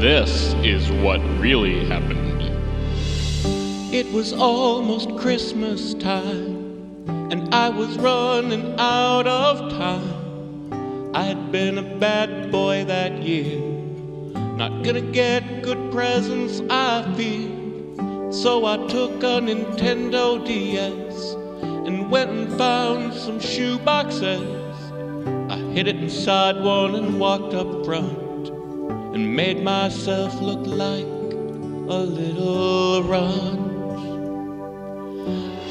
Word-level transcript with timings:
this 0.00 0.54
is 0.62 0.92
what 1.02 1.18
really 1.40 1.84
happened. 1.86 2.42
It 3.92 4.12
was 4.12 4.32
almost 4.32 5.16
Christmas 5.16 5.92
time, 5.94 7.04
and 7.32 7.52
I 7.52 7.68
was 7.68 7.98
running 7.98 8.78
out 8.78 9.26
of 9.26 9.70
time. 9.72 11.10
I 11.16 11.24
had 11.24 11.50
been 11.50 11.78
a 11.78 11.98
bad 11.98 12.52
boy 12.52 12.84
that 12.84 13.22
year, 13.24 13.58
not 14.56 14.84
gonna 14.84 15.00
get 15.00 15.62
good 15.62 15.90
presents, 15.90 16.62
I 16.70 17.02
fear. 17.16 17.50
So 18.30 18.66
I 18.66 18.76
took 18.86 19.16
a 19.24 19.40
Nintendo 19.40 20.46
DS 20.46 21.34
and 21.60 22.08
went 22.08 22.30
and 22.30 22.56
found 22.56 23.14
some 23.14 23.40
shoe 23.40 23.80
boxes. 23.80 24.46
I 25.50 25.56
hid 25.72 25.88
it 25.88 25.96
inside 25.96 26.62
one 26.62 26.94
and 26.94 27.18
walked 27.18 27.52
up 27.52 27.84
front 27.84 28.27
and 28.88 29.34
made 29.34 29.62
myself 29.62 30.40
look 30.40 30.66
like 30.66 31.04
a 31.04 32.00
little 32.20 33.02
runt. 33.02 33.60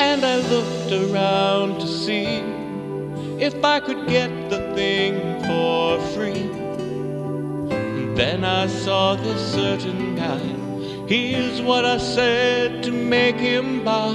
And 0.00 0.24
I 0.24 0.36
looked 0.36 0.92
around 0.92 1.80
to 1.80 1.86
see 1.86 2.42
if 3.38 3.64
I 3.64 3.80
could 3.80 4.06
get 4.06 4.30
the 4.50 4.60
thing 4.74 5.14
for 5.46 6.00
free. 6.14 6.48
And 7.70 8.16
then 8.16 8.44
I 8.44 8.66
saw 8.66 9.16
this 9.16 9.40
certain 9.52 10.14
guy. 10.14 10.38
Here's 11.08 11.60
what 11.60 11.84
I 11.84 11.98
said 11.98 12.82
to 12.84 12.90
make 12.90 13.36
him 13.36 13.84
buy. 13.84 14.14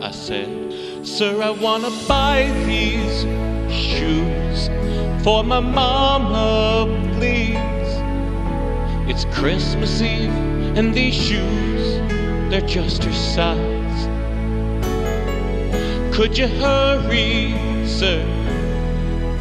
I 0.00 0.10
said, 0.10 1.06
Sir, 1.06 1.42
I 1.42 1.50
wanna 1.50 1.90
buy 2.08 2.50
these 2.66 3.22
shoes 3.70 4.68
for 5.22 5.44
my 5.44 5.60
mama, 5.60 6.86
please. 7.18 7.33
It's 9.06 9.26
Christmas 9.26 10.00
Eve, 10.00 10.30
and 10.78 10.94
these 10.94 11.14
shoes, 11.14 11.98
they're 12.48 12.62
just 12.62 13.04
her 13.04 13.12
size. 13.12 14.08
Could 16.16 16.38
you 16.38 16.48
hurry, 16.48 17.52
sir? 17.86 18.24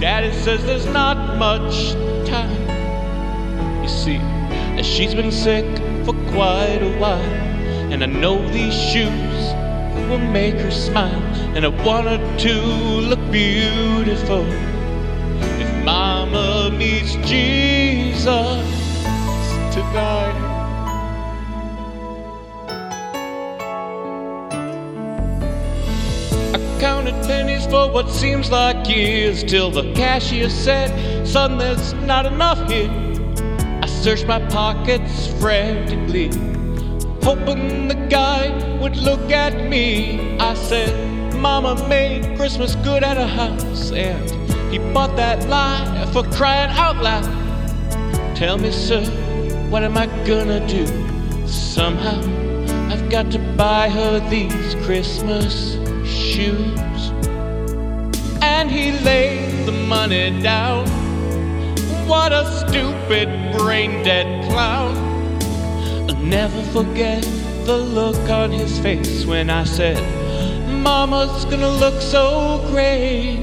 Daddy 0.01 0.33
says 0.33 0.65
there's 0.65 0.85
not 0.87 1.37
much 1.37 1.93
time. 2.27 3.81
You 3.81 3.87
see, 3.87 4.19
she's 4.83 5.15
been 5.15 5.31
sick 5.31 5.65
for 6.03 6.13
quite 6.33 6.81
a 6.81 6.99
while, 6.99 7.21
and 7.89 8.03
I 8.03 8.07
know 8.07 8.45
these 8.49 8.75
shoes 8.91 9.53
will 10.09 10.17
make 10.17 10.55
her 10.55 10.71
smile, 10.71 11.23
and 11.55 11.63
I 11.63 11.69
want 11.69 12.07
her 12.07 12.37
to 12.39 12.53
look 12.53 13.31
beautiful. 13.31 14.45
If 15.61 15.85
Mama 15.85 16.69
meets 16.77 17.15
Jesus 17.25 18.72
I 19.95 20.31
counted 26.79 27.13
pennies 27.27 27.67
for 27.67 27.91
what 27.91 28.09
seems 28.09 28.49
like 28.49 28.87
years 28.87 29.43
till 29.43 29.69
the 29.69 29.93
cashier 29.93 30.49
said, 30.49 31.27
Son, 31.27 31.59
there's 31.59 31.93
not 31.93 32.25
enough 32.25 32.57
here. 32.69 32.89
I 33.83 33.85
searched 33.85 34.25
my 34.25 34.39
pockets 34.47 35.27
frantically, 35.39 36.29
hoping 37.21 37.87
the 37.87 38.07
guy 38.09 38.49
would 38.79 38.97
look 38.97 39.31
at 39.31 39.69
me. 39.69 40.39
I 40.39 40.55
said, 40.55 41.35
Mama 41.35 41.87
made 41.87 42.35
Christmas 42.35 42.73
good 42.77 43.03
at 43.03 43.17
her 43.17 43.27
house, 43.27 43.91
and 43.91 44.27
he 44.71 44.79
bought 44.91 45.15
that 45.17 45.47
lie 45.47 46.09
for 46.11 46.23
crying 46.31 46.71
out 46.71 46.97
loud. 46.97 47.29
Tell 48.35 48.57
me, 48.57 48.71
sir, 48.71 49.03
what 49.73 49.81
am 49.81 49.97
I 49.97 50.05
gonna 50.23 50.59
do? 50.67 50.85
Somehow, 51.47 52.19
I've 52.91 53.09
got 53.09 53.31
to 53.31 53.39
buy 53.57 53.89
her 53.89 54.19
these 54.29 54.75
Christmas 54.85 55.73
shoes. 56.05 57.09
And 58.43 58.69
he 58.69 58.91
laid 58.99 59.65
the 59.65 59.71
money 59.71 60.29
down. 60.43 60.85
What 62.07 62.31
a 62.31 62.45
stupid, 62.59 63.27
brain 63.57 64.03
dead 64.03 64.47
clown. 64.51 64.95
I'll 66.07 66.21
never 66.21 66.61
forget 66.65 67.23
the 67.65 67.77
look 67.77 68.29
on 68.29 68.51
his 68.51 68.77
face 68.77 69.25
when 69.25 69.49
I 69.49 69.63
said, 69.63 69.97
Mama's 70.83 71.45
gonna 71.45 71.71
look 71.71 71.99
so 71.99 72.63
great. 72.69 73.39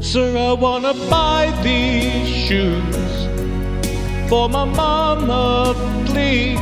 Sir, 0.00 0.34
I 0.38 0.54
wanna 0.54 0.94
buy 1.10 1.52
these 1.62 2.26
shoes 2.46 3.21
for 4.32 4.48
my 4.48 4.64
mama, 4.64 5.74
please. 6.06 6.58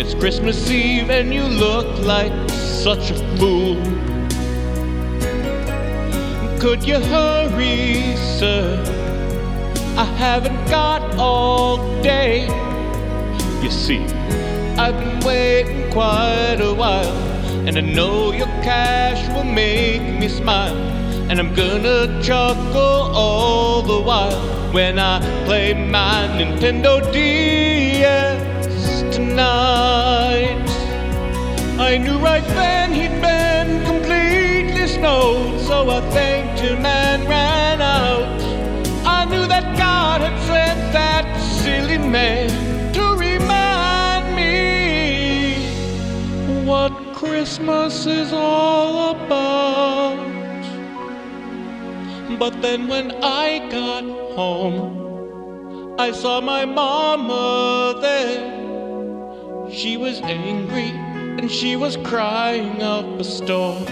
It's 0.00 0.14
Christmas 0.14 0.68
Eve 0.68 1.10
and 1.10 1.32
you 1.32 1.44
look 1.44 1.86
like 2.04 2.32
such 2.50 3.12
a 3.12 3.36
fool. 3.36 3.76
Could 6.58 6.82
you 6.82 6.98
hurry, 6.98 8.16
sir? 8.16 8.82
I 9.96 10.06
haven't 10.18 10.60
got 10.68 11.02
all 11.16 11.76
day. 12.02 12.48
You 13.62 13.70
see, 13.70 14.02
I've 14.76 14.98
been 14.98 15.20
waiting 15.20 15.88
quite 15.92 16.58
a 16.58 16.74
while, 16.74 17.16
and 17.68 17.78
I 17.78 17.80
know 17.80 18.32
your 18.32 18.52
cash 18.66 19.22
will 19.36 19.44
make 19.44 20.02
me 20.18 20.26
smile. 20.26 20.99
And 21.30 21.38
I'm 21.38 21.54
gonna 21.54 22.20
chuckle 22.20 23.14
all 23.14 23.82
the 23.82 24.00
while 24.00 24.36
when 24.72 24.98
I 24.98 25.20
play 25.44 25.72
my 25.74 26.26
Nintendo 26.36 27.00
DS 27.12 29.02
tonight. 29.14 30.66
I 31.78 31.98
knew 31.98 32.18
right 32.18 32.42
then 32.58 32.92
he'd 32.92 33.20
been 33.22 33.80
completely 33.86 34.88
snowed, 34.88 35.60
so 35.60 35.88
I 35.88 36.00
thanked 36.10 36.58
him 36.58 36.84
and 36.84 37.22
ran 37.28 37.80
out. 37.80 38.40
I 39.06 39.24
knew 39.26 39.46
that 39.46 39.78
God 39.78 40.22
had 40.22 40.36
sent 40.48 40.92
that 40.92 41.40
silly 41.62 41.98
man 41.98 42.50
to 42.92 43.14
remind 43.14 44.34
me 44.34 45.62
what 46.66 46.90
Christmas 47.14 48.04
is 48.06 48.32
all 48.32 49.14
about. 49.14 49.49
But 52.40 52.62
then 52.62 52.88
when 52.88 53.12
I 53.22 53.68
got 53.70 54.02
home, 54.34 55.94
I 55.98 56.10
saw 56.10 56.40
my 56.40 56.64
mama 56.64 57.98
there. 58.00 59.70
She 59.70 59.98
was 59.98 60.22
angry 60.22 60.90
and 61.38 61.50
she 61.50 61.76
was 61.76 61.98
crying 61.98 62.80
up 62.80 63.04
a 63.20 63.24
storm. 63.24 63.84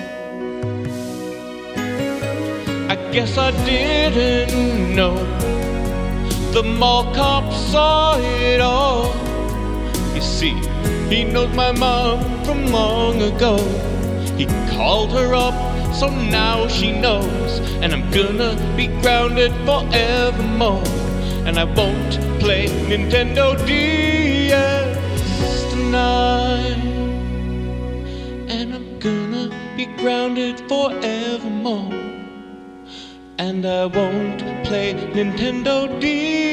I 2.88 2.96
guess 3.12 3.36
I 3.36 3.50
didn't 3.66 4.96
know. 4.96 5.14
The 6.54 6.62
mall 6.62 7.04
cop 7.14 7.52
saw 7.52 8.18
it 8.18 8.62
all. 8.62 9.14
You 10.14 10.22
see, 10.22 10.54
he 11.10 11.24
knows 11.24 11.54
my 11.54 11.72
mom 11.72 12.44
from 12.46 12.72
long 12.72 13.20
ago. 13.20 13.58
He 14.38 14.46
called 14.74 15.12
her 15.12 15.34
up, 15.34 15.54
so 15.92 16.08
now 16.08 16.66
she 16.68 16.92
knows. 16.92 17.60
And 17.82 17.92
I'm 17.92 18.10
gonna 18.10 18.54
be 18.76 18.86
grounded 19.02 19.52
forevermore. 19.66 20.82
And 21.46 21.58
I 21.58 21.64
won't 21.64 22.14
play 22.40 22.66
Nintendo 22.90 23.56
DS 23.66 25.70
tonight. 25.70 26.82
And 28.48 28.74
I'm 28.74 28.98
gonna 28.98 29.50
be 29.76 29.86
grounded 30.00 30.60
forevermore. 30.68 31.92
And 33.38 33.64
I 33.64 33.86
won't 33.86 34.40
play 34.64 34.94
Nintendo 34.94 35.88
DS. 36.00 36.47